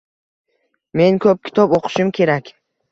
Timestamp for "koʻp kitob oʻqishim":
1.27-2.15